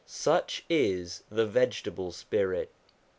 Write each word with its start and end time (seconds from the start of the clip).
Such 0.07 0.65
is 0.67 1.21
the 1.29 1.45
vegetable 1.45 2.11
spirit. 2.11 2.71